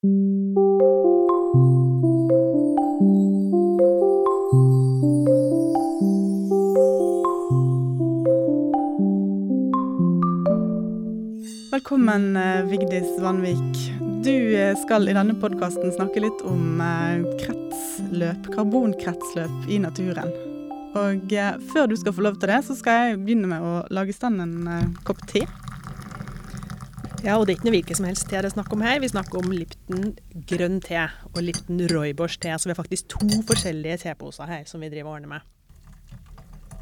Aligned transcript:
Velkommen, 0.00 0.16
eh, 12.36 12.64
Vigdis 12.64 13.20
Vanvik. 13.20 13.92
Du 14.24 14.56
eh, 14.56 14.76
skal 14.76 15.04
i 15.04 15.12
denne 15.12 15.34
podkasten 15.36 15.92
snakke 15.92 16.24
litt 16.24 16.40
om 16.48 16.80
eh, 16.80 17.20
kretsløp, 17.44 18.48
karbonkretsløp 18.56 19.68
i 19.68 19.76
naturen. 19.84 20.32
Og 20.96 21.28
før 21.74 21.92
du 21.92 21.96
skal 22.00 22.16
få 22.16 22.24
lov 22.24 22.40
til 22.40 22.48
det, 22.48 22.64
så 22.64 22.72
skal 22.80 22.92
jeg 23.04 23.20
begynne 23.20 23.52
med 23.52 23.60
å 23.60 23.84
lage 23.92 24.16
stand 24.16 24.40
en 24.40 24.96
kopp 25.04 25.20
te. 25.28 25.44
Ja, 27.20 27.34
og 27.36 27.42
det 27.44 27.52
er 27.52 27.58
ikke 27.58 27.66
noe 27.68 27.74
hvilken 27.74 27.98
som 27.98 28.06
helst 28.08 28.24
te 28.30 28.38
det 28.38 28.48
er 28.48 28.52
snakk 28.54 28.70
om 28.72 28.80
her. 28.80 28.96
Vi 29.02 29.08
snakker 29.12 29.42
om 29.42 29.50
Lipton 29.52 30.14
grønn 30.48 30.78
te 30.80 31.02
og 31.34 31.40
Lipton 31.44 31.82
Roybors 31.92 32.38
te. 32.40 32.54
Så 32.56 32.70
vi 32.70 32.72
har 32.72 32.78
faktisk 32.78 33.10
to 33.12 33.42
forskjellige 33.50 33.98
teposer 34.06 34.48
her 34.48 34.62
som 34.68 34.80
vi 34.80 34.88
driver 34.88 35.10
og 35.10 35.18
ordner 35.18 35.34
med. 35.34 35.50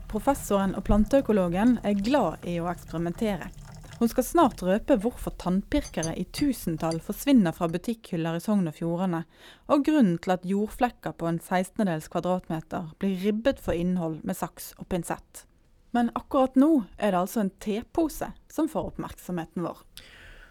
Professoren 0.09 0.77
og 0.79 0.85
planteøkologen 0.87 1.81
er 1.83 1.99
glad 2.07 2.47
i 2.47 2.55
å 2.63 2.69
eksperimentere. 2.71 3.51
Hun 3.99 4.13
skal 4.13 4.29
snart 4.29 4.63
røpe 4.63 4.95
hvorfor 5.03 5.35
tannpirkere 5.43 6.15
i 6.15 6.29
tusentall 6.31 7.01
forsvinner 7.03 7.57
fra 7.57 7.67
butikkhyller 7.73 8.39
i 8.39 8.45
Sogn 8.45 8.71
og 8.71 8.79
Fjordane, 8.79 9.25
og 9.67 9.83
grunnen 9.91 10.21
til 10.23 10.37
at 10.37 10.47
jordflekker 10.47 11.19
på 11.19 11.27
en 11.33 11.43
16-dels 11.43 12.07
kvadratmeter 12.15 12.93
blir 13.03 13.19
ribbet 13.27 13.59
for 13.59 13.75
innhold 13.75 14.21
med 14.23 14.39
saks 14.39 14.71
og 14.79 14.87
pinsett. 14.95 15.43
Men 15.91 16.13
akkurat 16.15 16.55
nå 16.55 16.85
er 16.95 17.11
det 17.11 17.25
altså 17.25 17.43
en 17.43 17.55
tepose 17.59 18.31
som 18.53 18.71
får 18.71 18.93
oppmerksomheten 18.93 19.67
vår. 19.67 19.83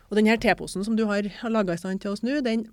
Og 0.08 0.20
denne 0.20 0.38
teposen 0.40 0.86
som 0.88 0.96
du 0.96 1.06
har, 1.10 1.28
har 1.42 1.54
laga 1.54 1.76
i 1.76 1.80
stand 1.82 2.04
til 2.04 2.14
oss 2.14 2.24
nå, 2.24 2.40
den, 2.46 2.68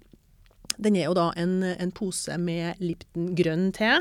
den, 0.76 0.96
er 0.96 1.08
jo 1.08 1.16
da 1.18 1.30
en, 1.40 1.62
en 1.66 1.94
pose 1.94 2.36
med 2.38 2.80
Lipton 2.82 3.32
grønn 3.38 3.70
te 3.74 3.96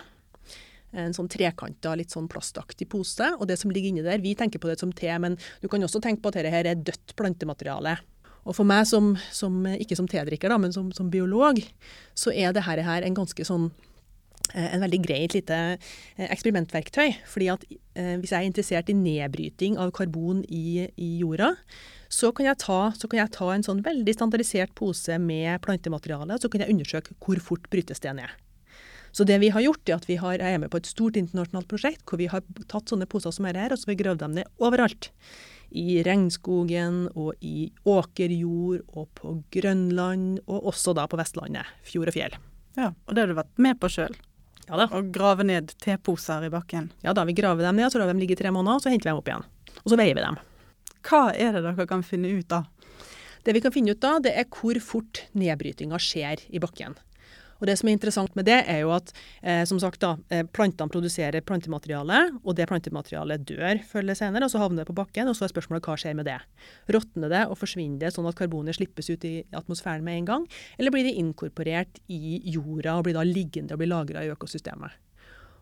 en 0.93 1.15
sånn 1.15 1.29
trekanta, 1.31 1.95
litt 1.97 2.13
sånn 2.13 2.29
plastaktig 2.29 2.87
pose. 2.91 3.31
Og 3.39 3.47
det 3.49 3.57
som 3.61 3.71
ligger 3.73 3.89
inni 3.89 4.05
der, 4.05 4.21
vi 4.21 4.35
tenker 4.37 4.61
på 4.61 4.69
det 4.69 4.79
som 4.81 4.91
te, 4.93 5.09
men 5.21 5.39
du 5.61 5.69
kan 5.71 5.83
også 5.83 6.01
tenke 6.03 6.21
på 6.21 6.29
at 6.31 6.37
dette 6.37 6.53
her 6.53 6.69
er 6.69 6.83
dødt 6.85 7.15
plantemateriale. 7.19 7.95
Og 8.43 8.57
for 8.57 8.67
meg 8.67 8.85
som, 8.89 9.13
som 9.31 9.63
ikke 9.71 9.97
som 9.97 10.09
tedrikker, 10.09 10.51
da, 10.51 10.59
men 10.59 10.75
som, 10.75 10.91
som, 10.95 11.09
biolog, 11.11 11.61
så 12.13 12.33
er 12.33 12.51
dette 12.51 12.67
her 12.67 13.07
en 13.07 13.17
ganske 13.17 13.47
sånn 13.47 13.71
en 14.53 14.83
veldig 14.83 14.99
greit 15.03 15.33
lite 15.33 15.59
eh, 15.73 16.29
eksperimentverktøy. 16.29 17.15
fordi 17.25 17.49
at 17.53 17.65
eh, 17.95 18.15
Hvis 18.21 18.31
jeg 18.31 18.39
er 18.39 18.49
interessert 18.49 18.89
i 18.89 18.97
nedbryting 18.97 19.77
av 19.77 19.91
karbon 19.91 20.43
i, 20.47 20.87
i 20.95 21.09
jorda, 21.21 21.55
så 22.13 22.31
kan, 22.31 22.45
ta, 22.55 22.93
så 22.93 23.09
kan, 23.09 23.23
jeg 23.23 23.33
ta, 23.33 23.49
en 23.49 23.65
sånn 23.65 23.81
veldig 23.85 24.13
standardisert 24.13 24.75
pose 24.77 25.17
med 25.17 25.61
plantemateriale 25.65 26.35
og 26.35 26.43
så 26.43 26.49
kan 26.51 26.61
jeg 26.61 26.75
undersøke 26.75 27.17
hvor 27.17 27.41
fort 27.41 27.69
brytes 27.73 28.03
det 28.03 28.13
ned. 28.19 28.29
Så 29.13 29.25
det 29.29 29.39
vi 29.43 29.51
har 29.53 29.61
gjort, 29.61 29.89
er 29.89 29.99
at 29.99 30.07
vi 30.09 30.17
har, 30.17 30.39
jeg 30.41 30.55
er 30.57 30.61
med 30.61 30.71
på 30.73 30.79
et 30.81 30.89
stort 30.89 31.17
internasjonalt 31.17 31.69
prosjekt 31.69 32.01
hvor 32.09 32.21
vi 32.21 32.29
har 32.31 32.41
tatt 32.69 32.89
sånne 32.89 33.05
poser 33.09 33.33
som 33.33 33.45
er 33.45 33.59
her, 33.61 33.73
og 33.73 33.77
så 33.77 33.87
har 33.87 33.93
vi 33.93 33.99
gravd 34.01 34.23
dem 34.25 34.37
ned 34.39 34.49
overalt. 34.61 35.11
I 35.73 36.01
regnskogen 36.05 37.07
og 37.13 37.37
i 37.41 37.69
åkerjord 37.89 38.81
og 38.93 39.09
på 39.17 39.35
Grønland, 39.53 40.41
og 40.45 40.69
også 40.73 40.93
da 40.97 41.05
på 41.09 41.17
Vestlandet. 41.21 41.69
Fjord 41.85 42.09
og 42.09 42.17
fjell. 42.17 42.37
Ja, 42.77 42.93
Og 43.05 43.13
det 43.13 43.21
har 43.21 43.29
du 43.29 43.37
vært 43.37 43.61
med 43.61 43.77
på 43.81 43.89
sjøl? 43.93 44.17
Ja 44.69 44.79
da. 44.79 44.87
Og 44.95 45.11
grave 45.13 45.45
ned 45.47 45.73
teposer 45.83 46.45
i 46.47 46.51
bakken? 46.53 46.91
Ja 47.03 47.13
da, 47.15 47.25
vi 47.27 47.35
graver 47.35 47.65
dem 47.65 47.79
ned, 47.79 47.91
så 47.91 47.99
lar 47.99 48.07
vi 48.09 48.15
dem 48.15 48.23
ligge 48.23 48.37
i 48.37 48.39
tre 48.39 48.51
måneder, 48.53 48.83
så 48.83 48.93
henter 48.93 49.09
vi 49.09 49.13
dem 49.13 49.21
opp 49.21 49.31
igjen. 49.31 49.47
Og 49.83 49.91
så 49.91 49.99
veier 49.99 50.15
vi 50.17 50.23
dem. 50.23 50.39
Hva 51.03 51.23
er 51.35 51.57
det 51.57 51.65
dere 51.65 51.87
kan 51.89 52.05
finne 52.07 52.31
ut 52.31 52.55
av? 52.55 52.69
Det 53.43 53.51
vi 53.57 53.61
kan 53.63 53.73
finne 53.75 53.91
ut 53.91 54.05
av, 54.07 54.21
det 54.23 54.31
er 54.39 54.47
hvor 54.47 54.77
fort 54.79 55.25
nedbrytinga 55.35 55.99
skjer 55.99 56.45
i 56.47 56.61
bakken. 56.63 56.95
Og 57.61 57.67
Det 57.67 57.77
som 57.79 57.89
er 57.89 57.95
interessant 57.97 58.35
med 58.35 58.45
det, 58.45 58.59
er 58.67 58.81
jo 58.83 58.91
at 58.95 59.13
eh, 59.41 59.63
som 59.69 59.79
sagt 59.79 60.01
da, 60.01 60.15
eh, 60.29 60.43
plantene 60.43 60.91
produserer 60.91 61.45
plantemateriale, 61.45 62.39
og 62.43 62.57
det 62.57 62.67
plantematerialet 62.67 63.45
dør 63.47 63.79
før 63.87 64.03
eller 64.03 64.19
senere, 64.19 64.47
og 64.47 64.51
så 64.51 64.63
havner 64.63 64.83
det 64.83 64.89
på 64.91 64.97
bakken. 64.97 65.29
og 65.29 65.35
Så 65.35 65.45
er 65.45 65.53
spørsmålet 65.53 65.85
hva 65.87 65.95
skjer 65.99 66.17
med 66.19 66.27
det. 66.27 66.39
Råtner 66.91 67.31
det 67.31 67.45
og 67.47 67.57
forsvinner 67.61 67.99
det 67.99 68.13
sånn 68.15 68.27
at 68.27 68.35
karbonet 68.39 68.75
slippes 68.75 69.09
ut 69.09 69.23
i 69.29 69.35
atmosfæren 69.53 70.03
med 70.03 70.21
en 70.21 70.29
gang, 70.31 70.49
eller 70.77 70.91
blir 70.91 71.07
det 71.07 71.15
inkorporert 71.15 72.03
i 72.09 72.41
jorda 72.51 72.97
og 72.97 73.07
blir 73.07 73.17
da 73.17 73.23
liggende 73.23 73.73
og 73.73 73.81
blir 73.81 73.93
lagra 73.93 74.25
i 74.25 74.33
økosystemet? 74.33 74.99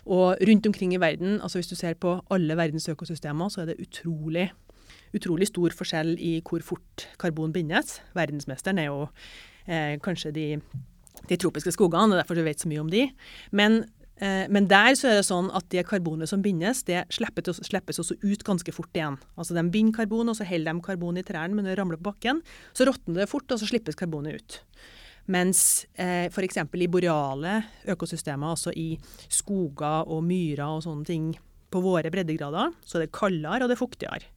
Og 0.10 0.40
rundt 0.42 0.66
omkring 0.66 0.96
i 0.96 1.00
verden, 1.02 1.38
altså 1.42 1.60
hvis 1.60 1.70
du 1.70 1.76
ser 1.78 1.94
på 1.94 2.16
alle 2.34 2.58
verdens 2.58 2.90
økosystemer, 2.90 3.50
så 3.54 3.62
er 3.62 3.72
det 3.72 3.82
utrolig 3.84 4.50
utrolig 5.16 5.50
stor 5.50 5.74
forskjell 5.76 6.16
i 6.20 6.40
hvor 6.46 6.64
fort 6.64 7.08
karbon 7.20 7.54
bindes. 7.54 8.00
Verdensmesteren 8.16 8.80
er 8.80 8.90
jo 8.90 9.08
eh, 9.68 9.98
kanskje 10.04 10.32
de 10.36 10.46
de 11.30 11.38
tropiske 11.40 11.74
skogene, 11.76 12.16
og 12.16 12.22
derfor 12.22 12.38
du 12.38 12.46
vet 12.46 12.62
så 12.62 12.70
mye 12.72 12.84
om 12.84 12.92
de. 12.92 13.08
Men, 13.52 13.84
eh, 14.18 14.48
men, 14.50 14.68
der 14.72 14.96
så 14.98 15.12
er 15.12 15.20
det 15.20 15.28
sånn 15.28 15.52
at 15.58 15.68
det 15.74 15.86
karbonet 15.90 16.30
som 16.30 16.42
bindes, 16.42 16.84
det 16.88 17.04
slippes, 17.14 17.62
slippes 17.68 18.02
også 18.02 18.18
ut 18.24 18.46
ganske 18.48 18.74
fort 18.76 18.94
igjen. 18.98 19.20
Altså 19.38 19.58
De 19.58 19.66
binder 19.70 20.02
karbon, 20.02 20.30
og 20.30 20.40
så 20.40 20.48
holder 20.48 20.74
de 20.74 20.88
karbon 20.88 21.18
i 21.22 21.24
trærne, 21.28 21.56
men 21.56 21.66
når 21.66 21.76
det 21.76 21.80
ramler 21.82 22.02
på 22.02 22.12
bakken, 22.12 22.42
så 22.74 22.90
råtner 22.90 23.24
det 23.24 23.30
fort, 23.30 23.50
og 23.52 23.62
så 23.62 23.70
slippes 23.70 24.00
karbonet 24.00 24.42
ut. 24.42 24.62
Mens 25.32 25.86
eh, 26.02 26.28
f.eks. 26.32 26.58
i 26.58 26.90
boreale 26.92 27.62
økosystemer, 27.94 28.56
altså 28.56 28.74
i 28.74 28.96
skoger 29.30 30.10
og 30.10 30.24
myrer 30.26 30.66
og 30.66 30.84
sånne 30.84 31.08
ting, 31.08 31.32
på 31.72 31.80
våre 31.80 32.12
breddegrader, 32.12 32.74
så 32.84 32.98
er 32.98 33.06
det 33.06 33.16
kaldere 33.16 33.64
og 33.64 33.72
det 33.72 33.78
er 33.78 33.80
fuktigere. 33.80 34.30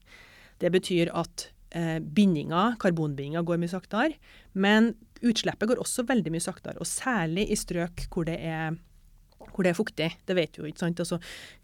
Det 0.63 0.71
betyr 0.71 1.11
at 1.19 1.49
eh, 1.75 1.99
bindinga, 1.99 2.75
karbonbindinga 2.83 3.43
går 3.47 3.61
mye 3.61 3.73
saktere. 3.73 4.21
Men 4.55 4.93
utslippet 5.27 5.71
går 5.71 5.83
også 5.83 6.07
veldig 6.09 6.33
mye 6.35 6.45
saktere, 6.45 6.81
og 6.81 6.89
særlig 6.89 7.49
i 7.51 7.59
strøk 7.59 8.09
hvor 8.13 8.29
det 8.29 8.41
er 8.41 8.75
hvor 9.53 9.67
det 9.67 9.75
er 9.75 9.79
fuktig. 9.79 10.09
Det 10.27 10.37
vet 10.39 10.57
vi 10.57 10.63
jo, 10.63 10.71
ikke 10.71 10.83
sant. 10.83 11.01
Altså, 11.03 11.19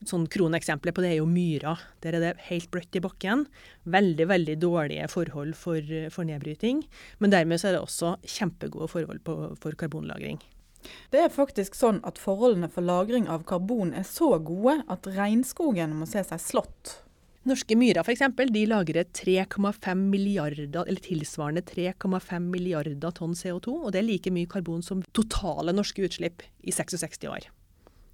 sånn 0.06 0.26
Kroneksempelet 0.31 0.94
på 0.94 1.04
det 1.04 1.15
er 1.15 1.19
jo 1.21 1.28
myra. 1.31 1.75
Der 2.04 2.16
er 2.16 2.25
det 2.25 2.32
helt 2.50 2.71
bløtt 2.72 2.97
i 2.98 3.03
bakken. 3.03 3.47
Veldig 3.91 4.26
veldig 4.31 4.56
dårlige 4.62 5.09
forhold 5.10 5.56
for, 5.59 5.93
for 6.15 6.28
nedbryting. 6.28 6.84
Men 7.19 7.34
dermed 7.34 7.60
så 7.60 7.71
er 7.71 7.78
det 7.78 7.84
også 7.84 8.15
kjempegode 8.37 8.91
forhold 8.93 9.22
på, 9.26 9.37
for 9.62 9.78
karbonlagring. 9.81 10.41
Det 11.12 11.21
er 11.21 11.32
faktisk 11.32 11.77
sånn 11.77 12.00
at 12.09 12.21
forholdene 12.21 12.71
for 12.72 12.87
lagring 12.87 13.28
av 13.28 13.44
karbon 13.48 13.92
er 13.97 14.06
så 14.09 14.32
gode 14.38 14.78
at 14.88 15.09
regnskogen 15.16 15.92
må 15.98 16.09
se 16.09 16.22
seg 16.25 16.41
slått 16.41 17.00
Norske 17.49 17.73
myrer 17.73 18.05
f.eks. 18.05 18.21
de 18.53 18.67
lagrer 18.69 19.06
3,5 19.17 19.95
milliarder, 19.97 20.84
eller 20.84 21.01
tilsvarende 21.01 21.62
3,5 21.65 22.51
milliarder 22.53 23.15
tonn 23.17 23.33
CO2. 23.33 23.78
Og 23.87 23.95
det 23.95 24.03
er 24.03 24.09
like 24.11 24.33
mye 24.34 24.51
karbon 24.51 24.84
som 24.84 25.01
totale 25.17 25.73
norske 25.73 26.05
utslipp 26.05 26.45
i 26.61 26.75
66 26.75 27.25
år. 27.33 27.49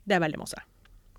Det 0.06 0.14
er 0.14 0.22
veldig 0.22 0.38
masse. 0.38 0.62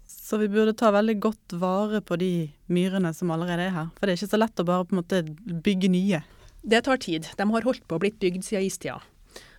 Så 0.07 0.40
vi 0.40 0.47
burde 0.47 0.75
ta 0.79 0.94
veldig 0.95 1.18
godt 1.19 1.57
vare 1.59 2.00
på 2.00 2.16
de 2.19 2.31
myrene 2.72 3.12
som 3.16 3.31
allerede 3.35 3.68
er 3.68 3.75
her. 3.75 3.91
For 4.00 4.07
det 4.07 4.16
er 4.16 4.22
ikke 4.22 4.31
så 4.38 4.39
lett 4.39 4.63
å 4.63 4.68
bare 4.68 4.88
på 4.88 4.95
en 4.95 5.01
måte 5.01 5.22
bygge 5.68 5.91
nye. 5.91 6.24
Det 6.63 6.85
tar 6.88 7.03
tid. 7.03 7.28
De 7.35 7.51
har 7.51 7.68
holdt 7.68 7.84
på 7.88 8.00
å 8.00 8.03
blitt 8.03 8.22
bygd 8.24 8.47
siden 8.47 8.69
istida. 8.69 9.01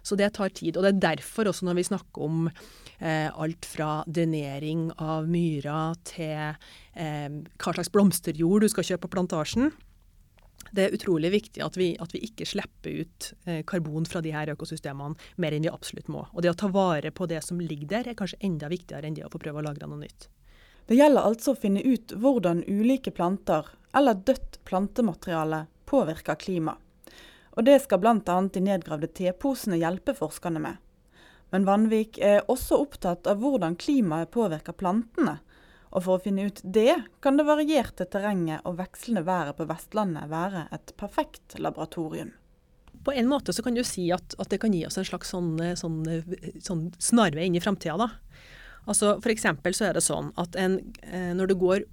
Så 0.09 0.17
det 0.17 0.31
tar 0.39 0.53
tid. 0.57 0.77
Og 0.77 0.85
det 0.85 0.95
er 0.95 1.03
derfor 1.13 1.51
også 1.51 1.67
når 1.69 1.77
vi 1.77 1.89
snakker 1.91 2.25
om 2.25 2.47
eh, 2.49 3.29
alt 3.29 3.69
fra 3.69 4.03
drenering 4.09 4.89
av 4.97 5.29
myra 5.29 5.91
til 6.09 6.55
eh, 6.97 7.29
hva 7.61 7.75
slags 7.77 7.93
blomsterjord 7.93 8.65
du 8.65 8.73
skal 8.73 8.89
kjøpe 8.89 9.05
på 9.05 9.19
plantasjen, 9.19 9.69
det 10.73 10.85
er 10.85 10.95
utrolig 10.97 11.31
viktig 11.33 11.63
at 11.65 11.77
vi, 11.81 11.93
at 12.01 12.13
vi 12.13 12.23
ikke 12.27 12.47
slipper 12.49 13.03
ut 13.03 13.29
eh, 13.49 13.61
karbon 13.69 14.09
fra 14.09 14.21
de 14.25 14.33
her 14.35 14.51
økosystemene 14.53 15.17
mer 15.41 15.57
enn 15.57 15.65
vi 15.65 15.73
absolutt 15.73 16.11
må. 16.13 16.27
Og 16.33 16.45
det 16.45 16.53
å 16.53 16.59
ta 16.59 16.69
vare 16.73 17.13
på 17.15 17.29
det 17.31 17.41
som 17.47 17.61
ligger 17.61 17.89
der, 17.93 18.11
er 18.11 18.19
kanskje 18.19 18.41
enda 18.45 18.69
viktigere 18.73 19.09
enn 19.09 19.17
det 19.17 19.27
å 19.27 19.33
få 19.33 19.41
prøve 19.43 19.63
å 19.63 19.69
lagre 19.69 19.89
noe 19.89 20.03
nytt. 20.03 20.29
Det 20.89 20.97
gjelder 20.97 21.29
altså 21.29 21.53
å 21.53 21.61
finne 21.61 21.85
ut 21.85 22.15
hvordan 22.17 22.65
ulike 22.65 23.13
planter 23.13 23.67
eller 23.97 24.21
dødt 24.29 24.61
plantemateriale 24.69 25.67
påvirker 25.89 26.41
klimaet. 26.41 26.85
Og 27.59 27.67
det 27.67 27.81
skal 27.83 27.99
bl.a. 27.99 28.15
de 28.23 28.61
nedgravde 28.63 29.11
teposene 29.11 29.81
hjelpe 29.81 30.15
forskerne 30.15 30.63
med. 30.63 30.77
Men 31.51 31.65
Vanvik 31.67 32.21
er 32.23 32.45
også 32.47 32.79
opptatt 32.85 33.27
av 33.27 33.41
hvordan 33.43 33.75
klimaet 33.81 34.31
påvirker 34.31 34.77
plantene. 34.79 35.41
Og 35.89 36.05
for 36.05 36.19
å 36.19 36.23
finne 36.23 36.45
ut 36.47 36.61
det, 36.63 36.93
kan 37.25 37.41
det 37.41 37.49
varierte 37.49 38.07
terrenget 38.07 38.63
og 38.69 38.77
vekslende 38.79 39.25
været 39.27 39.57
på 39.59 39.67
Vestlandet 39.67 40.31
være 40.31 40.69
et 40.77 40.93
perfekt 41.01 41.57
laboratorium. 41.59 42.31
På 43.03 43.15
en 43.17 43.31
måte 43.31 43.55
så 43.57 43.65
kan 43.65 43.75
du 43.75 43.83
si 43.87 44.07
at, 44.15 44.37
at 44.39 44.53
det 44.53 44.61
kan 44.63 44.75
gi 44.75 44.85
oss 44.87 45.01
en 45.01 45.09
slags 45.09 45.33
sånn, 45.33 45.57
sånn, 45.81 46.03
sånn 46.63 46.89
snarvei 47.03 47.49
inn 47.49 47.57
i 47.59 47.65
framtida. 47.65 48.11
Altså 48.89 49.17
F.eks. 49.19 49.49
så 49.75 49.89
er 49.89 49.99
det 49.99 50.05
sånn 50.05 50.31
at 50.39 50.55
en, 50.61 50.79
eh, 51.03 51.33
når, 51.35 51.51
du 51.51 51.59
går, 51.59 51.87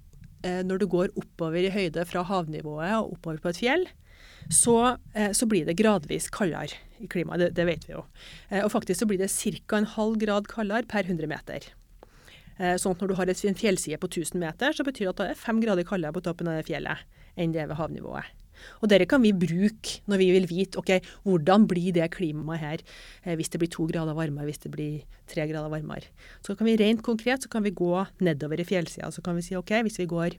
eh, 0.46 0.62
når 0.66 0.84
du 0.84 0.90
går 0.92 1.14
oppover 1.16 1.64
i 1.64 1.72
høyde 1.72 2.04
fra 2.06 2.22
havnivået 2.28 3.00
og 3.00 3.16
oppover 3.16 3.40
på 3.42 3.54
et 3.54 3.64
fjell, 3.64 3.88
så, 4.52 4.96
eh, 5.14 5.32
så, 5.32 5.46
blir 5.46 5.66
det 5.66 5.76
gradvis 5.78 6.28
kaldere 6.30 6.78
i 7.02 7.08
klimaet. 7.10 7.40
Det, 7.40 7.50
det 7.58 7.66
vet 7.68 7.88
vi 7.88 7.94
jo. 7.96 8.04
Eh, 8.50 8.62
og 8.62 8.70
faktisk 8.72 9.02
så 9.02 9.08
blir 9.10 9.20
det 9.20 9.32
ca. 9.32 9.80
en 9.80 9.90
halv 9.96 10.18
grad 10.22 10.48
kaldere 10.50 10.86
per 10.88 11.04
100 11.04 11.28
meter. 11.30 11.68
Eh, 12.56 12.76
sånn 12.80 12.96
at 12.96 13.02
når 13.02 13.12
du 13.12 13.18
har 13.18 13.30
en 13.32 13.60
fjellside 13.60 14.00
på 14.00 14.08
1000 14.08 14.40
meter, 14.40 14.72
så 14.72 14.86
betyr 14.86 15.06
det 15.06 15.14
at 15.14 15.22
det 15.22 15.30
er 15.34 15.44
fem 15.44 15.60
grader 15.60 15.84
kaldere 15.84 16.16
på 16.16 16.24
toppen 16.24 16.48
av 16.48 16.60
det 16.60 16.68
fjellet 16.70 17.04
enn 17.36 17.52
det 17.52 17.64
er 17.64 17.70
ved 17.70 17.80
havnivået. 17.80 18.32
Og 18.80 18.88
Dette 18.88 19.04
kan 19.04 19.20
vi 19.20 19.34
bruke 19.36 20.00
når 20.08 20.20
vi 20.22 20.30
vil 20.32 20.46
vite 20.48 20.80
ok, 20.80 20.94
hvordan 21.26 21.66
blir 21.68 21.92
det 21.92 22.06
klimaet 22.14 22.62
her 22.62 23.34
hvis 23.36 23.52
det 23.52 23.60
blir 23.60 23.68
to 23.68 23.84
grader 23.84 24.16
varmere, 24.16 24.48
hvis 24.48 24.62
det 24.62 24.72
blir 24.72 25.02
tre 25.28 25.44
grader 25.44 25.68
varmere. 25.68 26.08
Så 26.40 26.56
kan 26.56 26.64
vi 26.64 26.78
rent 26.80 27.04
konkret 27.04 27.44
så 27.44 27.52
kan 27.52 27.66
vi 27.66 27.74
gå 27.76 28.06
nedover 28.24 28.56
i 28.56 28.64
fjellsida. 28.64 29.12
Så 29.12 29.20
kan 29.20 29.36
vi 29.36 29.44
si 29.44 29.58
ok, 29.60 29.74
hvis 29.84 30.00
vi 30.00 30.08
går 30.08 30.38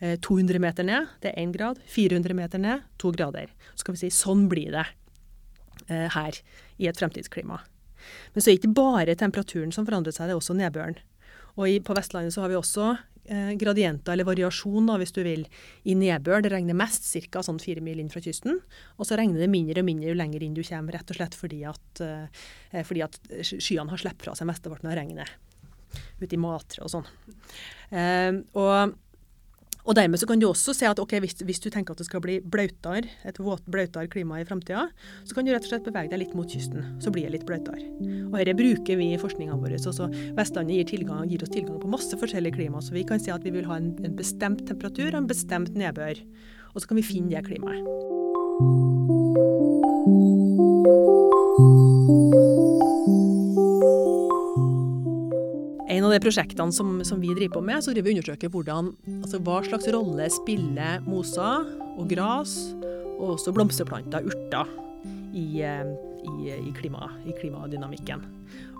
200 0.00 0.60
meter 0.62 0.86
ned, 0.86 1.10
det 1.20 1.32
er 1.32 1.42
én 1.42 1.52
grad. 1.52 1.80
400 1.92 2.36
meter 2.36 2.62
ned, 2.62 2.86
to 2.96 3.12
grader. 3.12 3.52
Så 3.74 3.84
kan 3.84 3.96
vi 3.96 4.06
si 4.06 4.14
sånn 4.14 4.46
blir 4.48 4.72
det 4.72 4.86
eh, 5.88 6.08
her 6.14 6.40
i 6.80 6.88
et 6.88 6.96
fremtidsklima. 6.96 7.60
Men 8.32 8.40
så 8.40 8.48
er 8.48 8.54
det 8.54 8.62
ikke 8.62 8.78
bare 8.78 9.16
temperaturen 9.18 9.72
som 9.74 9.86
forandrer 9.88 10.14
seg, 10.16 10.28
det 10.28 10.36
er 10.36 10.40
også 10.40 10.56
nedbøren. 10.56 10.96
Og 11.58 11.66
i, 11.68 11.78
på 11.84 11.96
Vestlandet 11.96 12.34
så 12.34 12.44
har 12.44 12.52
vi 12.52 12.58
også 12.58 12.86
eh, 13.28 13.52
gradienter, 13.60 14.14
eller 14.14 14.28
variasjon 14.28 14.88
da, 14.88 14.96
hvis 15.00 15.12
du 15.16 15.20
vil, 15.26 15.44
i 15.84 15.96
nedbør. 15.98 16.44
Det 16.44 16.54
regner 16.54 16.78
mest 16.78 17.06
ca. 17.28 17.42
sånn 17.44 17.60
fire 17.62 17.84
mil 17.84 18.00
inn 18.00 18.10
fra 18.12 18.22
kysten. 18.24 18.62
Og 18.96 19.08
så 19.08 19.18
regner 19.20 19.42
det 19.42 19.50
mindre 19.52 19.84
og 19.84 19.90
mindre 19.90 20.12
jo 20.12 20.16
lenger 20.18 20.46
inn 20.46 20.56
du 20.56 20.62
kommer, 20.64 20.96
rett 20.96 21.12
og 21.12 21.20
slett 21.20 21.36
fordi 21.36 21.60
at, 21.68 22.02
eh, 22.06 22.80
fordi 22.86 23.04
at 23.06 23.20
skyene 23.52 23.90
har 23.92 24.00
sluppet 24.00 24.28
fra 24.28 24.38
seg 24.38 24.48
mesteparten 24.50 24.90
av 24.90 24.98
regnet. 24.98 25.36
Ute 26.20 26.36
i 26.36 26.40
Matre 26.40 26.84
og 26.86 26.92
sånn. 26.92 27.06
Eh, 27.90 28.32
og 28.54 28.96
og 29.86 29.96
dermed 29.96 30.20
så 30.20 30.28
kan 30.28 30.40
du 30.40 30.48
også 30.48 30.74
se 30.76 30.88
at 30.88 31.00
okay, 31.02 31.20
hvis, 31.22 31.36
hvis, 31.46 31.60
du 31.62 31.70
tenker 31.72 31.94
at 31.94 32.02
det 32.02 32.08
skal 32.08 32.22
bli 32.24 32.38
blautere, 32.40 33.08
et 33.28 33.40
våt, 33.40 33.62
blautere 33.70 34.10
klima 34.12 34.40
i 34.40 34.46
framtida, 34.48 34.88
så 35.24 35.36
kan 35.36 35.46
du 35.46 35.52
rett 35.54 35.66
og 35.66 35.72
slett 35.72 35.86
bevege 35.86 36.12
deg 36.12 36.22
litt 36.24 36.36
mot 36.36 36.50
kysten. 36.50 36.96
Så 37.02 37.12
blir 37.14 37.28
det 37.28 37.38
litt 37.38 37.46
blautere. 37.48 37.86
Og 38.28 38.36
dette 38.38 38.56
bruker 38.58 39.00
vi 39.00 39.12
i 39.14 39.20
forskninga 39.20 39.58
vår. 39.60 39.78
Også 39.80 40.10
Vestlandet 40.36 40.80
gir, 40.80 40.90
tilgang, 40.92 41.24
gir, 41.30 41.44
oss 41.44 41.54
tilgang 41.54 41.80
på 41.82 41.90
masse 41.92 42.18
forskjellige 42.20 42.58
klima. 42.58 42.82
Så 42.84 42.96
vi 42.96 43.06
kan 43.08 43.22
si 43.22 43.32
at 43.32 43.46
vi 43.46 43.54
vil 43.54 43.68
ha 43.70 43.80
en, 43.80 43.94
en 44.04 44.18
bestemt 44.18 44.66
temperatur 44.68 45.12
og 45.12 45.22
en 45.22 45.30
bestemt 45.30 45.74
nedbør. 45.78 46.20
Og 46.74 46.82
så 46.82 46.90
kan 46.90 47.00
vi 47.00 47.06
finne 47.06 47.32
det 47.32 47.46
klimaet. 47.48 49.18
Av 56.10 56.18
de 56.18 56.24
prosjektene 56.24 56.74
som, 56.74 56.98
som, 57.06 57.20
vi 57.22 57.32
driver 57.34 57.58
på 57.58 57.64
med, 57.70 57.82
så 57.84 57.94
driver 57.94 58.10
vi 58.10 58.16
undersøker 58.18 58.52
hvordan, 58.52 58.92
altså 59.20 59.40
hva 59.46 59.60
slags 59.66 59.88
rolle 59.94 60.28
spiller 60.34 61.00
moser 61.06 61.66
og 61.96 62.06
gras, 62.10 62.56
og 63.20 63.36
også 63.36 63.54
blomsterplanter, 63.54 64.26
urter, 64.26 64.68
i, 65.36 65.62
eh, 65.62 65.90
i, 66.26 66.52
i, 66.56 66.72
klima, 66.76 67.10
i, 67.24 67.34
klimadynamikken. 67.38 68.22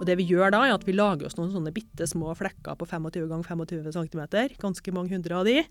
Og 0.00 0.06
det 0.08 0.16
Vi 0.18 0.26
gjør 0.32 0.52
da, 0.52 0.64
er 0.66 0.74
at 0.74 0.86
vi 0.86 0.96
lager 0.96 1.28
oss 1.28 1.36
noen 1.38 1.52
sånne 1.54 1.72
bitte 1.74 2.08
små 2.08 2.34
flekker 2.36 2.76
på 2.76 2.88
25 2.88 3.28
ganger 3.30 3.46
25 3.46 3.92
cm, 3.94 4.24
ganske 4.60 4.94
mange 4.96 5.14
hundre 5.14 5.36
av 5.36 5.46
de. 5.48 5.62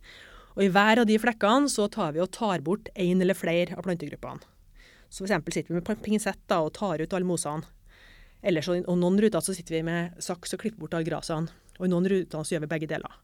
Og 0.56 0.64
I 0.66 0.72
hver 0.74 1.04
av 1.04 1.10
de 1.10 1.18
flekkene 1.22 1.70
så 1.72 1.90
tar 1.92 2.16
vi 2.16 2.24
og 2.24 2.32
tar 2.36 2.64
bort 2.66 2.90
én 2.96 3.22
eller 3.22 3.38
flere 3.38 3.78
av 3.78 3.86
plantegruppene. 3.86 4.42
Så 5.10 5.26
for 5.26 5.52
sitter 5.52 5.74
vi 5.74 5.80
med 5.80 6.04
pinsett 6.06 6.54
og 6.54 6.74
tar 6.78 7.02
ut 7.02 7.14
alle 7.14 7.26
mosene. 7.26 7.66
Ellers, 8.42 8.70
og 8.72 8.96
noen 8.96 9.20
ruter 9.20 9.44
så 9.44 9.56
sitter 9.56 9.80
vi 9.80 9.86
med 9.90 10.20
saks 10.24 10.56
og 10.56 10.62
klipper 10.62 10.86
bort 10.86 10.96
alle 10.96 11.08
grasene. 11.08 11.52
Og 11.80 11.88
i 11.88 11.92
noen 11.92 12.08
ruter 12.12 12.44
så 12.44 12.56
gjør 12.56 12.66
vi 12.66 12.72
begge 12.74 12.90
deler. 12.92 13.20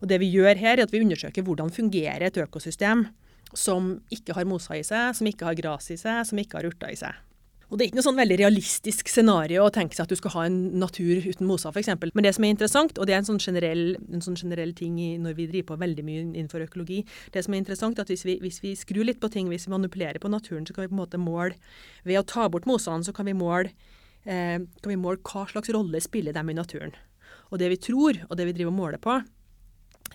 Og 0.00 0.08
det 0.10 0.20
vi 0.22 0.30
gjør 0.32 0.56
her, 0.56 0.78
er 0.78 0.86
at 0.86 0.92
vi 0.94 1.02
undersøker 1.04 1.44
hvordan 1.46 1.72
fungerer 1.74 2.26
et 2.26 2.38
økosystem 2.40 3.08
som 3.54 3.96
ikke 4.14 4.36
har 4.36 4.46
mosa 4.48 4.78
i 4.78 4.84
seg, 4.86 5.16
som 5.18 5.26
ikke 5.26 5.48
har 5.48 5.58
gras 5.58 5.90
i 5.90 5.98
seg, 6.00 6.22
som 6.26 6.38
ikke 6.40 6.60
har 6.60 6.70
urter 6.70 6.94
i 6.94 6.98
seg. 6.98 7.26
Og 7.70 7.78
Det 7.78 7.84
er 7.84 7.88
ikke 7.90 8.00
noe 8.00 8.06
sånn 8.08 8.18
veldig 8.18 8.36
realistisk 8.40 9.10
scenario 9.12 9.62
å 9.62 9.70
tenke 9.70 9.94
seg 9.94 10.02
at 10.02 10.10
du 10.10 10.18
skal 10.18 10.32
ha 10.34 10.40
en 10.48 10.56
natur 10.82 11.20
uten 11.22 11.46
mosa, 11.46 11.70
f.eks. 11.70 11.92
Men 12.02 12.26
det 12.26 12.32
som 12.34 12.46
er 12.46 12.50
interessant, 12.50 12.98
og 12.98 13.06
det 13.06 13.14
er 13.14 13.20
en 13.20 13.28
sånn 13.28 13.38
generell, 13.38 13.84
en 14.10 14.24
sånn 14.24 14.38
generell 14.40 14.72
ting 14.74 14.96
i, 14.98 15.12
når 15.22 15.36
vi 15.38 15.46
driver 15.52 15.68
på 15.68 15.78
veldig 15.84 16.06
mye 16.08 16.24
innenfor 16.24 16.64
økologi, 16.66 17.04
det 17.30 17.44
som 17.46 17.54
er 17.54 17.62
interessant 17.62 18.00
er 18.00 18.08
at 18.08 18.10
hvis 18.10 18.26
vi, 18.26 18.40
hvis 18.42 18.58
vi 18.64 18.74
skrur 18.78 19.06
litt 19.06 19.22
på 19.22 19.30
ting, 19.30 19.46
hvis 19.52 19.68
vi 19.68 19.74
manipulerer 19.76 20.18
på 20.18 20.32
naturen, 20.32 20.66
så 20.66 20.74
kan 20.74 20.88
vi 20.88 20.90
på 20.90 20.98
en 20.98 21.04
måte 21.04 21.22
måle 21.22 21.54
Ved 22.02 22.18
å 22.18 22.26
ta 22.26 22.48
bort 22.50 22.66
mosene, 22.66 23.06
så 23.06 23.14
kan 23.14 23.30
vi 23.30 23.38
måle 23.38 23.70
kan 24.24 24.90
vi 24.90 24.98
måle 25.00 25.22
hva 25.24 25.46
slags 25.48 25.70
rolle 25.72 26.00
spiller 26.04 26.34
de 26.36 26.42
i 26.44 26.56
naturen. 26.56 26.92
Og 27.50 27.58
det 27.58 27.70
vi 27.72 27.78
tror, 27.82 28.18
og 28.28 28.36
det 28.38 28.46
vi 28.48 28.54
driver 28.56 28.72
og 28.72 28.78
måler 28.78 29.02
på, 29.02 29.16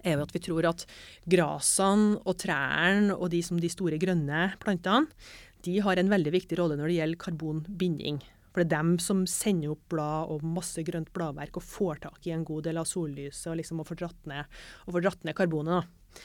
er 0.05 0.21
at 0.21 0.31
vi 0.35 0.41
tror 0.43 0.67
at 0.69 0.85
grasene 1.29 2.19
og 2.23 2.37
trærne 2.41 3.15
og 3.15 3.31
de, 3.33 3.41
de 3.41 3.71
store 3.71 3.99
grønne 4.01 4.47
plantene, 4.61 5.09
de 5.65 5.79
har 5.81 5.97
en 5.97 6.11
veldig 6.11 6.31
viktig 6.35 6.59
rolle 6.59 6.77
når 6.77 6.91
det 6.91 6.97
gjelder 6.99 7.21
karbonbinding. 7.23 8.19
For 8.53 8.61
det 8.61 8.69
er 8.69 8.77
dem 8.77 8.91
som 9.01 9.25
sender 9.27 9.73
opp 9.73 9.81
blad 9.91 10.31
og 10.31 10.45
masse 10.47 10.83
grønt 10.85 11.09
bladverk 11.15 11.57
og 11.57 11.65
får 11.65 12.03
tak 12.05 12.27
i 12.29 12.35
en 12.35 12.45
god 12.47 12.67
del 12.69 12.79
av 12.79 12.87
sollyset 12.87 13.49
og 13.51 13.57
liksom 13.59 13.81
får 13.87 13.99
dratt 14.03 14.29
ned, 14.29 14.59
får 14.85 15.07
dratt 15.07 15.25
ned 15.25 15.35
karbonet. 15.35 15.81
da. 15.81 16.21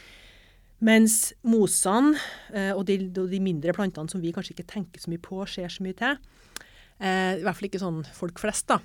Mens 0.85 1.17
mosene 1.45 2.15
eh, 2.55 2.71
og 2.73 2.85
de, 2.89 3.01
de, 3.13 3.41
mindre 3.43 3.75
plantene 3.77 4.13
som 4.13 4.21
vi 4.23 4.31
kanskje 4.33 4.55
ikke 4.55 4.71
tenker 4.77 5.03
så 5.03 5.11
mye 5.13 5.25
på, 5.25 5.41
ser 5.49 5.73
så 5.73 5.83
mye 5.85 5.97
til, 5.99 6.21
Eh, 6.61 6.70
I 7.01 7.41
hvert 7.41 7.57
fall 7.57 7.71
ikke 7.71 7.81
sånn 7.81 8.03
folk 8.13 8.43
flest, 8.43 8.69
da. 8.69 8.81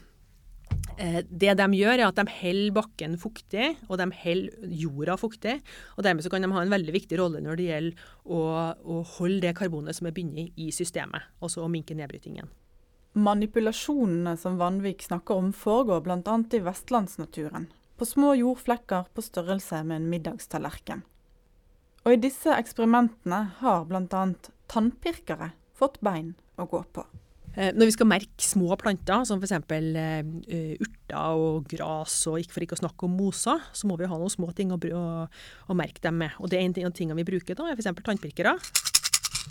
Eh, 0.98 1.22
det 1.28 1.52
de 1.60 1.66
gjør, 1.76 2.00
er 2.00 2.08
at 2.08 2.20
de 2.20 2.24
holder 2.32 2.76
bakken 2.76 3.16
fuktig, 3.20 3.74
og 3.90 4.00
de 4.00 4.08
holder 4.22 4.76
jorda 4.80 5.18
fuktig. 5.20 5.56
og 5.98 6.06
Dermed 6.08 6.28
kan 6.32 6.46
de 6.46 6.52
ha 6.52 6.62
en 6.64 6.72
veldig 6.72 6.94
viktig 6.96 7.20
rolle 7.20 7.42
når 7.44 7.60
det 7.60 7.66
gjelder 7.70 8.06
å, 8.24 8.42
å 8.80 9.02
holde 9.18 9.42
det 9.44 9.56
karbonet 9.58 9.98
som 9.98 10.08
er 10.08 10.16
bundet 10.16 10.56
i 10.56 10.70
systemet, 10.76 11.28
altså 11.44 11.66
å 11.66 11.72
minke 11.72 11.98
nedbrytingen. 11.98 12.48
Manipulasjonene 13.16 14.36
som 14.40 14.60
Vanvik 14.60 15.04
snakker 15.04 15.40
om, 15.40 15.52
foregår 15.56 16.04
bl.a. 16.04 16.38
i 16.52 16.64
vestlandsnaturen. 16.64 17.70
På 17.96 18.08
små 18.08 18.34
jordflekker 18.36 19.12
på 19.16 19.24
størrelse 19.24 19.80
med 19.88 20.02
en 20.02 20.10
middagstallerken. 20.12 21.06
Og 22.06 22.12
i 22.12 22.22
disse 22.22 22.52
eksperimentene 22.52 23.40
har 23.62 23.88
bl.a. 23.88 24.26
tannpirkere 24.72 25.54
fått 25.76 26.02
bein 26.04 26.36
å 26.60 26.68
gå 26.72 26.84
på. 26.96 27.08
Eh, 27.56 27.72
når 27.76 27.88
vi 27.88 27.96
skal 27.96 28.10
merke 28.10 28.44
små 28.44 28.76
planter, 28.80 29.24
som 29.28 29.40
f.eks. 29.40 29.56
Uh, 29.72 30.74
urter 30.84 31.40
og 31.40 31.70
gras, 31.72 32.18
og 32.30 32.42
ikke 32.42 32.58
for 32.58 32.66
ikke 32.66 32.78
å 32.78 32.82
snakke 32.84 33.08
om 33.08 33.16
moser, 33.16 33.62
så 33.72 33.88
må 33.88 33.98
vi 34.00 34.10
ha 34.12 34.20
noen 34.20 34.34
små 34.34 34.52
ting 34.56 34.74
å, 34.76 34.80
å, 34.80 35.06
å 35.72 35.78
merke 35.78 36.04
dem 36.04 36.20
med. 36.24 36.36
Og 36.42 36.52
det 36.52 36.60
er 36.60 36.68
en 36.68 36.76
av 36.90 36.98
tingene 36.98 37.20
vi 37.22 37.28
bruker 37.32 37.58
da, 37.58 37.70
er 37.70 37.80
f.eks. 37.80 38.04
tannpirkere. 38.04 38.58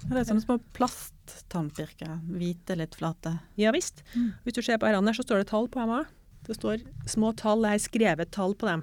Det 0.04 0.20
er 0.20 0.26
sånne 0.28 0.44
små 0.44 0.58
plasttannpirkere. 0.76 2.18
Hvite, 2.36 2.76
litt 2.76 2.98
flate. 2.98 3.38
Ja 3.56 3.72
visst. 3.72 4.04
Hvis 4.44 4.58
du 4.58 4.60
ser 4.60 4.76
på 4.80 4.90
her, 4.90 5.00
så 5.16 5.24
står 5.24 5.40
det 5.40 5.48
tall 5.48 5.70
på 5.72 5.80
dem 5.80 5.94
òg. 6.02 6.12
Det 6.44 6.58
står 6.58 6.82
små 7.08 7.30
tall, 7.40 7.64
jeg 7.64 7.78
har 7.78 7.80
skrevet 7.80 8.32
tall 8.34 8.52
på 8.60 8.68
dem. 8.68 8.82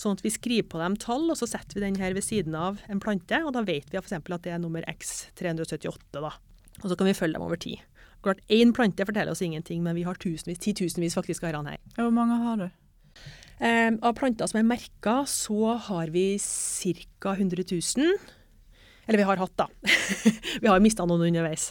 Sånn 0.00 0.16
at 0.16 0.24
vi 0.24 0.32
skriver 0.34 0.66
på 0.72 0.80
dem 0.80 0.96
tall, 0.98 1.28
og 1.30 1.38
så 1.38 1.46
setter 1.46 1.78
vi 1.78 1.84
den 1.84 2.00
her 2.00 2.16
ved 2.16 2.26
siden 2.26 2.56
av 2.58 2.80
en 2.90 3.02
plante, 3.02 3.38
og 3.46 3.54
da 3.54 3.62
vet 3.62 3.92
vi 3.92 4.00
f.eks. 4.00 4.16
at 4.18 4.42
det 4.42 4.56
er 4.56 4.58
nummer 4.62 4.82
X378, 4.90 6.18
da. 6.18 6.32
Og 6.82 6.90
så 6.90 6.98
kan 6.98 7.06
vi 7.06 7.14
følge 7.16 7.38
dem 7.38 7.46
over 7.46 7.60
tid. 7.62 7.78
Klart, 8.26 8.40
Én 8.50 8.72
plante 8.74 9.04
forteller 9.06 9.30
oss 9.30 9.42
ingenting, 9.44 9.84
men 9.84 9.94
vi 9.94 10.02
har 10.02 10.18
tusenvis, 10.18 10.58
titusenvis 10.58 11.14
faktisk 11.14 11.44
av 11.46 11.68
her. 11.70 11.78
Hvor 11.94 12.10
mange 12.10 12.38
har 12.42 12.56
du? 12.58 12.66
Eh, 13.62 13.92
av 14.02 14.16
planter 14.18 14.50
som 14.50 14.58
er 14.58 14.66
merka, 14.66 15.20
så 15.30 15.76
har 15.86 16.10
vi 16.10 16.34
ca. 17.22 17.36
100 17.36 17.62
000. 17.70 18.16
Eller 19.06 19.22
vi 19.22 19.28
har 19.28 19.38
hatt, 19.38 19.54
da. 19.54 19.68
vi 20.60 20.66
har 20.66 20.82
mista 20.82 21.06
noen 21.06 21.28
underveis. 21.28 21.70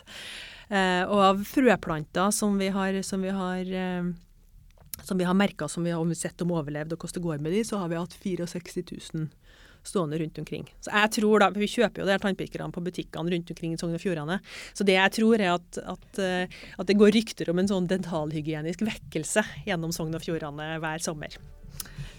Eh, 0.70 1.04
og 1.04 1.20
av 1.28 1.44
frøplanter 1.44 2.32
som 2.32 2.56
vi 2.58 2.72
har, 2.72 3.02
som 3.04 3.22
vi 3.22 3.36
har, 3.36 3.68
eh, 3.68 4.08
som 5.04 5.20
vi 5.20 5.28
har 5.28 5.36
merka, 5.36 5.68
som 5.68 5.84
vi 5.84 5.92
har 5.92 6.16
sett 6.16 6.42
om 6.42 6.56
overlevd 6.56 6.96
og 6.96 7.04
hvordan 7.04 7.20
det 7.20 7.28
går 7.28 7.44
med 7.44 7.58
de, 7.58 7.66
så 7.68 7.84
har 7.84 7.92
vi 7.92 8.00
hatt 8.00 8.16
64 8.16 9.12
000 9.12 9.28
stående 9.88 10.20
rundt 10.22 10.40
omkring. 10.42 10.66
Så 10.84 10.92
jeg 10.94 11.12
tror 11.20 11.44
da, 11.44 11.50
Vi 11.56 11.70
kjøper 11.70 12.04
jo 12.04 12.08
de 12.10 12.18
tannpirkerne 12.22 12.74
på 12.74 12.84
butikkene 12.86 13.32
rundt 13.34 13.52
omkring 13.54 13.76
i 13.76 13.80
Sogn 13.80 13.98
og 13.98 14.02
Fjordane. 14.04 14.40
Så 14.74 14.88
det 14.88 14.98
jeg 14.98 15.14
tror 15.20 15.42
er 15.42 15.54
at, 15.56 15.80
at, 15.96 16.10
eh, 16.20 16.58
at, 16.78 16.88
det 16.90 16.98
går 17.00 17.14
rykter 17.16 17.52
om 17.52 17.62
en 17.62 17.70
sånn 17.70 17.90
dentalhygienisk 17.92 18.86
vekkelse 18.86 19.46
gjennom 19.68 19.94
Sogn 19.96 20.16
og 20.18 20.26
Fjordane 20.26 20.76
hver 20.84 21.04
sommer. 21.04 21.38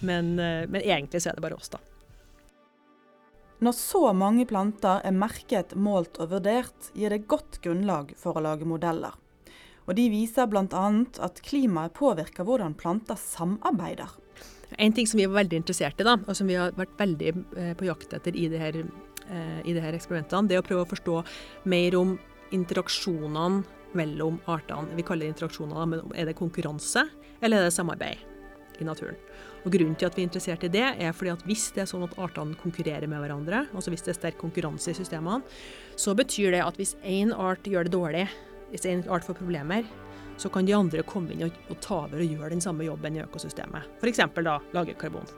Men, 0.00 0.38
eh, 0.38 0.64
men 0.68 0.80
egentlig 0.82 1.22
så 1.22 1.32
er 1.32 1.38
det 1.38 1.46
bare 1.46 1.58
oss, 1.58 1.72
da. 1.72 1.82
Når 3.64 3.72
så 3.72 4.10
mange 4.12 4.44
planter 4.44 5.00
er 5.00 5.14
merket, 5.16 5.72
målt 5.80 6.18
og 6.20 6.34
vurdert, 6.34 6.90
gir 6.92 7.14
det 7.14 7.24
godt 7.30 7.62
grunnlag 7.64 8.12
for 8.20 8.36
å 8.36 8.44
lage 8.44 8.68
modeller. 8.68 9.16
Og 9.86 9.94
De 9.96 10.08
viser 10.10 10.48
bl.a. 10.50 10.86
at 11.24 11.40
klimaet 11.46 11.94
påvirker 11.96 12.44
hvordan 12.44 12.74
planter 12.76 13.16
samarbeider. 13.16 14.10
En 14.74 14.92
ting 14.92 15.06
som 15.06 15.20
vi 15.20 15.26
var 15.28 15.42
veldig 15.42 15.60
interessert 15.62 16.00
i, 16.00 16.06
da, 16.06 16.16
og 16.18 16.36
som 16.36 16.48
vi 16.50 16.56
har 16.58 16.74
vært 16.76 16.96
veldig 16.98 17.32
eh, 17.32 17.72
på 17.78 17.86
jakt 17.86 18.16
etter 18.16 18.36
i 18.36 18.48
de 18.50 18.60
her, 18.60 18.78
eh, 19.30 19.60
i 19.64 19.74
de 19.76 19.82
her 19.82 19.94
eksperimentene, 19.96 20.50
det 20.50 20.58
er 20.58 20.64
å 20.64 20.66
prøve 20.66 20.86
å 20.86 20.90
forstå 20.90 21.20
mer 21.70 21.98
om 21.98 22.16
interaksjonene 22.54 23.64
mellom 23.96 24.40
artene. 24.50 24.94
Vi 24.98 25.04
kaller 25.06 25.26
det 25.26 25.36
interaksjoner, 25.36 25.86
men 25.90 26.16
er 26.18 26.28
det 26.28 26.38
konkurranse, 26.38 27.06
eller 27.40 27.62
er 27.62 27.70
det 27.70 27.76
samarbeid 27.76 28.82
i 28.82 28.86
naturen? 28.86 29.16
Og 29.66 29.72
Grunnen 29.74 29.96
til 29.98 30.06
at 30.06 30.14
vi 30.14 30.22
er 30.22 30.28
interessert 30.28 30.64
i 30.66 30.70
det, 30.70 30.84
er 31.02 31.14
fordi 31.16 31.32
at 31.32 31.44
hvis 31.48 31.70
det 31.74 31.82
er 31.82 31.88
sånn 31.90 32.04
at 32.06 32.14
artene 32.22 32.58
konkurrerer 32.60 33.08
med 33.10 33.22
hverandre, 33.22 33.64
altså 33.74 33.90
hvis 33.90 34.04
det 34.06 34.12
er 34.12 34.18
sterk 34.20 34.38
konkurranse 34.38 34.92
i 34.92 34.98
systemene, 34.98 35.42
så 35.98 36.14
betyr 36.14 36.54
det 36.54 36.62
at 36.62 36.78
hvis 36.78 36.94
én 37.02 37.32
art 37.34 37.66
gjør 37.66 37.88
det 37.88 37.94
dårlig, 37.96 38.26
hvis 38.70 38.86
én 38.86 39.02
art 39.10 39.26
får 39.26 39.40
problemer, 39.40 39.86
så 40.36 40.50
kan 40.52 40.68
de 40.68 40.76
andre 40.76 41.04
komme 41.06 41.32
inn 41.34 41.46
og, 41.48 41.58
og 41.72 41.80
ta 41.84 42.02
over 42.04 42.20
og 42.20 42.36
gjøre 42.36 42.52
den 42.54 42.64
samme 42.64 42.86
jobben 42.86 43.16
i 43.16 43.24
økosystemet. 43.24 43.90
F.eks. 44.00 44.22
da 44.36 44.58
lage 44.76 44.96
karbon. 45.00 45.28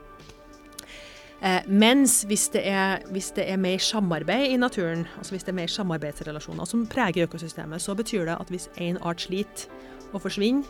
Eh, 1.39 1.63
mens 1.71 2.25
hvis 2.27 2.49
det, 2.51 2.65
er, 2.67 3.05
hvis 3.15 3.31
det, 3.31 3.45
er, 3.47 3.57
mer 3.57 3.79
samarbeid 3.79 4.51
i 4.51 4.57
naturen, 4.59 5.05
altså 5.17 5.35
hvis 5.35 5.47
det 5.47 5.53
er 5.53 5.61
mer 5.61 5.71
samarbeidsrelasjoner 5.71 6.67
som 6.67 6.83
preger 6.87 7.29
økosystemet, 7.29 7.81
så 7.81 7.95
betyr 7.95 8.27
det 8.27 8.35
at 8.35 8.51
hvis 8.51 8.67
én 8.75 8.99
art 8.99 9.23
sliter 9.23 9.71
og 10.11 10.25
forsvinner, 10.25 10.67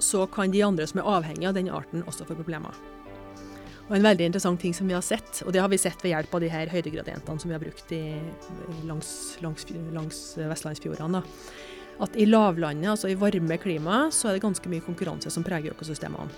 så 0.00 0.24
kan 0.26 0.50
de 0.50 0.64
andre 0.64 0.86
som 0.88 1.02
er 1.02 1.10
avhengig 1.12 1.46
av 1.46 1.54
den 1.54 1.68
arten, 1.70 2.02
også 2.08 2.26
få 2.26 2.34
problemer. 2.34 2.74
Og 3.90 3.96
En 3.96 4.02
veldig 4.06 4.26
interessant 4.30 4.60
ting 4.60 4.74
som 4.74 4.86
vi 4.86 4.94
har 4.94 5.02
sett, 5.02 5.42
og 5.44 5.52
det 5.52 5.60
har 5.60 5.68
vi 5.68 5.78
sett 5.78 6.02
ved 6.02 6.14
hjelp 6.14 6.34
av 6.34 6.40
de 6.40 6.50
her 6.50 6.70
høydegradientene 6.70 7.42
som 7.42 7.50
vi 7.50 7.56
har 7.56 7.62
brukt 7.62 7.92
i, 7.92 8.20
langs, 8.86 9.36
langs, 9.42 9.66
langs 9.92 10.20
vestlandsfjordene, 10.38 11.22
at 12.00 12.16
i 12.16 12.26
lavlandet, 12.28 12.90
altså 12.94 13.10
i 13.10 13.18
varme 13.18 13.58
klima, 13.60 14.06
så 14.14 14.30
er 14.30 14.36
det 14.36 14.44
ganske 14.44 14.72
mye 14.72 14.84
konkurranse 14.84 15.32
som 15.32 15.44
preger 15.46 15.74
økosystemene. 15.74 16.30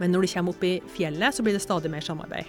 Men 0.00 0.14
når 0.14 0.24
du 0.24 0.32
kommer 0.32 0.54
opp 0.54 0.64
i 0.66 0.76
fjellet, 0.94 1.34
så 1.34 1.44
blir 1.44 1.56
det 1.56 1.64
stadig 1.64 1.90
mer 1.92 2.04
samarbeid. 2.04 2.48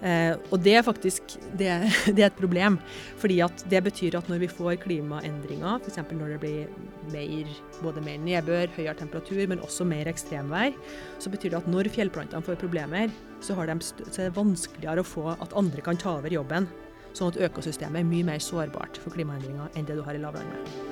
Eh, 0.00 0.32
og 0.48 0.62
det 0.64 0.78
er 0.78 0.84
faktisk 0.84 1.34
det, 1.60 1.68
det, 2.16 2.22
er 2.22 2.30
et 2.30 2.38
problem. 2.38 2.78
fordi 3.20 3.40
at 3.44 3.64
det 3.68 3.82
betyr 3.84 4.16
at 4.16 4.28
når 4.32 4.38
vi 4.44 4.48
får 4.48 4.78
klimaendringer, 4.84 5.80
f.eks. 5.84 5.98
når 6.10 6.36
det 6.36 6.40
blir 6.40 6.68
mer, 7.12 7.50
både 7.82 8.04
mer 8.04 8.18
nedbør, 8.18 8.72
høyere 8.76 8.96
temperatur, 8.96 9.42
men 9.46 9.60
også 9.60 9.84
mer 9.84 10.08
ekstremvær, 10.08 10.72
så 11.18 11.32
betyr 11.32 11.52
det 11.52 11.60
at 11.60 11.68
når 11.68 11.92
fjellplantene 11.92 12.42
får 12.42 12.60
problemer, 12.62 13.12
så, 13.40 13.54
de, 13.54 13.76
så 13.82 14.22
er 14.22 14.30
det 14.30 14.36
vanskeligere 14.38 15.04
å 15.04 15.10
få 15.10 15.28
at 15.36 15.56
andre 15.56 15.84
kan 15.84 16.00
ta 16.00 16.16
over 16.18 16.32
jobben. 16.32 16.68
Sånn 17.12 17.32
at 17.32 17.40
økosystemet 17.50 18.00
er 18.00 18.08
mye 18.08 18.28
mer 18.28 18.40
sårbart 18.40 19.00
for 19.02 19.12
klimaendringer 19.12 19.74
enn 19.74 19.88
det 19.88 19.98
du 19.98 20.06
har 20.06 20.16
i 20.16 20.22
lavlandet. 20.22 20.89